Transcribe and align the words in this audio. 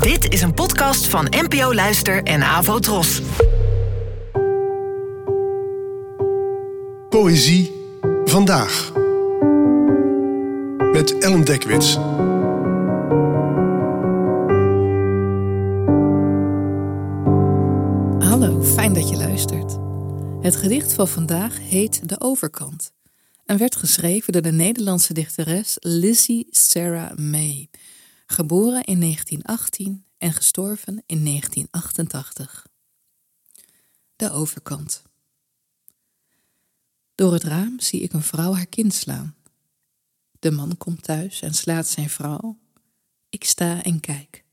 Dit 0.00 0.32
is 0.32 0.42
een 0.42 0.54
podcast 0.54 1.06
van 1.06 1.26
NPO 1.30 1.74
Luister 1.74 2.22
en 2.22 2.42
Avo 2.42 2.78
Tros. 2.78 3.22
Poëzie 7.08 7.72
vandaag. 8.24 8.92
Met 10.92 11.18
Ellen 11.18 11.44
Dekwits. 11.44 11.94
Hallo, 18.28 18.62
fijn 18.62 18.92
dat 18.92 19.08
je 19.08 19.16
luistert. 19.16 19.78
Het 20.40 20.56
gedicht 20.56 20.92
van 20.92 21.08
vandaag 21.08 21.58
heet 21.58 22.08
De 22.08 22.20
Overkant 22.20 22.92
en 23.46 23.58
werd 23.58 23.76
geschreven 23.76 24.32
door 24.32 24.42
de 24.42 24.52
Nederlandse 24.52 25.14
dichteres 25.14 25.76
Lizzie 25.80 26.46
Sarah 26.50 27.16
May, 27.16 27.68
geboren 28.26 28.84
in 28.84 29.00
1918 29.00 30.04
en 30.18 30.32
gestorven 30.32 31.02
in 31.06 31.24
1988. 31.24 32.66
De 34.16 34.30
Overkant. 34.30 35.02
Door 37.14 37.32
het 37.32 37.42
raam 37.42 37.80
zie 37.80 38.00
ik 38.00 38.12
een 38.12 38.22
vrouw 38.22 38.54
haar 38.54 38.66
kind 38.66 38.94
slaan. 38.94 39.36
De 40.38 40.50
man 40.50 40.76
komt 40.76 41.02
thuis 41.02 41.40
en 41.40 41.54
slaat 41.54 41.88
zijn 41.88 42.10
vrouw. 42.10 42.58
Ik 43.28 43.44
sta 43.44 43.82
en 43.82 44.00
kijk. 44.00 44.44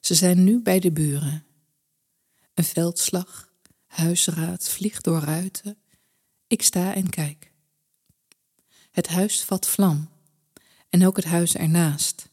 Ze 0.00 0.14
zijn 0.14 0.44
nu 0.44 0.62
bij 0.62 0.80
de 0.80 0.92
buren. 0.92 1.46
Een 2.54 2.64
veldslag, 2.64 3.52
huisraad 3.86 4.68
vliegt 4.68 5.04
door 5.04 5.20
ruiten. 5.20 5.78
Ik 6.46 6.62
sta 6.62 6.94
en 6.94 7.10
kijk. 7.10 7.52
Het 8.90 9.08
huis 9.08 9.44
vat 9.44 9.68
vlam. 9.68 10.08
En 10.96 11.06
ook 11.06 11.16
het 11.16 11.24
huis 11.24 11.54
ernaast. 11.54 12.28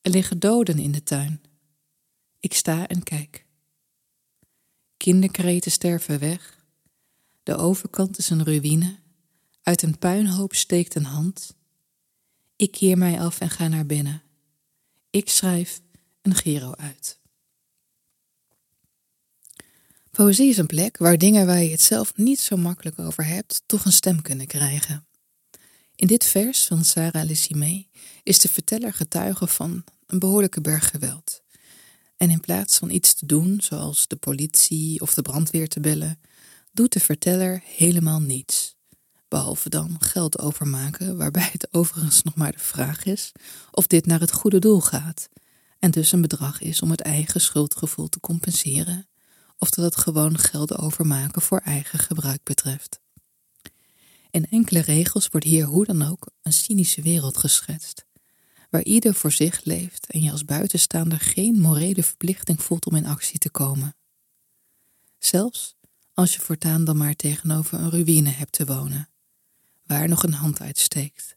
Er 0.00 0.10
liggen 0.10 0.38
doden 0.38 0.78
in 0.78 0.92
de 0.92 1.02
tuin. 1.02 1.42
Ik 2.40 2.54
sta 2.54 2.88
en 2.88 3.02
kijk. 3.02 3.46
Kinderkreten 4.96 5.70
sterven 5.70 6.18
weg. 6.18 6.64
De 7.42 7.56
overkant 7.56 8.18
is 8.18 8.30
een 8.30 8.44
ruïne. 8.44 8.96
Uit 9.62 9.82
een 9.82 9.98
puinhoop 9.98 10.54
steekt 10.54 10.94
een 10.94 11.04
hand. 11.04 11.56
Ik 12.56 12.70
keer 12.70 12.98
mij 12.98 13.20
af 13.20 13.40
en 13.40 13.50
ga 13.50 13.68
naar 13.68 13.86
binnen. 13.86 14.22
Ik 15.10 15.28
schrijf 15.28 15.80
een 16.22 16.34
giro 16.34 16.72
uit. 16.74 17.18
Poëzie 20.10 20.48
is 20.48 20.58
een 20.58 20.66
plek 20.66 20.96
waar 20.96 21.18
dingen 21.18 21.46
waar 21.46 21.62
je 21.62 21.70
het 21.70 21.82
zelf 21.82 22.16
niet 22.16 22.40
zo 22.40 22.56
makkelijk 22.56 22.98
over 22.98 23.24
hebt, 23.24 23.62
toch 23.66 23.84
een 23.84 23.92
stem 23.92 24.22
kunnen 24.22 24.46
krijgen. 24.46 25.06
In 25.98 26.06
dit 26.06 26.24
vers 26.24 26.64
van 26.64 26.84
Sarah 26.84 27.24
Lissimé 27.24 27.86
is 28.22 28.38
de 28.38 28.48
verteller 28.48 28.92
getuige 28.92 29.46
van 29.46 29.84
een 30.06 30.18
behoorlijke 30.18 30.60
berg 30.60 30.90
geweld. 30.90 31.42
En 32.16 32.30
in 32.30 32.40
plaats 32.40 32.78
van 32.78 32.90
iets 32.90 33.14
te 33.14 33.26
doen, 33.26 33.60
zoals 33.60 34.06
de 34.06 34.16
politie 34.16 35.00
of 35.00 35.14
de 35.14 35.22
brandweer 35.22 35.68
te 35.68 35.80
bellen, 35.80 36.20
doet 36.72 36.92
de 36.92 37.00
verteller 37.00 37.62
helemaal 37.64 38.20
niets. 38.20 38.76
Behalve 39.28 39.68
dan 39.68 39.96
geld 39.98 40.38
overmaken, 40.38 41.16
waarbij 41.16 41.48
het 41.52 41.68
overigens 41.70 42.22
nog 42.22 42.34
maar 42.34 42.52
de 42.52 42.58
vraag 42.58 43.04
is 43.04 43.32
of 43.70 43.86
dit 43.86 44.06
naar 44.06 44.20
het 44.20 44.32
goede 44.32 44.58
doel 44.58 44.80
gaat, 44.80 45.28
en 45.78 45.90
dus 45.90 46.12
een 46.12 46.22
bedrag 46.22 46.60
is 46.60 46.82
om 46.82 46.90
het 46.90 47.00
eigen 47.00 47.40
schuldgevoel 47.40 48.08
te 48.08 48.20
compenseren 48.20 49.08
of 49.56 49.70
dat 49.70 49.84
het 49.84 49.96
gewoon 49.96 50.38
geld 50.38 50.78
overmaken 50.78 51.42
voor 51.42 51.58
eigen 51.58 51.98
gebruik 51.98 52.42
betreft. 52.42 53.00
In 54.30 54.46
enkele 54.50 54.80
regels 54.80 55.28
wordt 55.28 55.46
hier 55.46 55.64
hoe 55.64 55.84
dan 55.84 56.02
ook 56.02 56.30
een 56.42 56.52
cynische 56.52 57.02
wereld 57.02 57.36
geschetst, 57.36 58.06
waar 58.70 58.82
ieder 58.82 59.14
voor 59.14 59.32
zich 59.32 59.64
leeft 59.64 60.06
en 60.06 60.22
je 60.22 60.30
als 60.30 60.44
buitenstaander 60.44 61.20
geen 61.20 61.60
morele 61.60 62.02
verplichting 62.02 62.62
voelt 62.62 62.86
om 62.86 62.94
in 62.94 63.06
actie 63.06 63.38
te 63.38 63.50
komen. 63.50 63.96
Zelfs 65.18 65.76
als 66.14 66.34
je 66.34 66.40
voortaan 66.40 66.84
dan 66.84 66.96
maar 66.96 67.14
tegenover 67.14 67.78
een 67.78 67.90
ruïne 67.90 68.30
hebt 68.30 68.52
te 68.52 68.64
wonen, 68.64 69.08
waar 69.86 70.08
nog 70.08 70.22
een 70.22 70.32
hand 70.32 70.60
uitsteekt, 70.60 71.36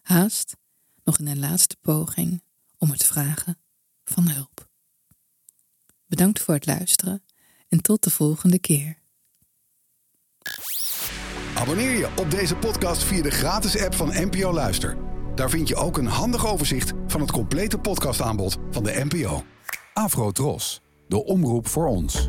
haast 0.00 0.56
nog 1.04 1.18
in 1.18 1.26
een 1.26 1.38
laatste 1.38 1.76
poging 1.80 2.42
om 2.78 2.90
het 2.90 3.04
vragen 3.04 3.58
van 4.04 4.28
hulp. 4.28 4.68
Bedankt 6.06 6.40
voor 6.40 6.54
het 6.54 6.66
luisteren 6.66 7.22
en 7.68 7.80
tot 7.80 8.04
de 8.04 8.10
volgende 8.10 8.58
keer. 8.58 9.02
Abonneer 11.64 11.98
je 11.98 12.08
op 12.16 12.30
deze 12.30 12.56
podcast 12.56 13.02
via 13.02 13.22
de 13.22 13.30
gratis 13.30 13.82
app 13.84 13.94
van 13.94 14.12
NPO 14.14 14.52
Luister. 14.52 14.96
Daar 15.34 15.50
vind 15.50 15.68
je 15.68 15.76
ook 15.76 15.98
een 15.98 16.06
handig 16.06 16.46
overzicht 16.46 16.92
van 17.06 17.20
het 17.20 17.32
complete 17.32 17.78
podcastaanbod 17.78 18.56
van 18.70 18.82
de 18.82 19.04
NPO. 19.08 19.42
Afro 19.92 20.30
Tros, 20.30 20.82
de 21.08 21.24
omroep 21.24 21.68
voor 21.68 21.86
ons. 21.86 22.28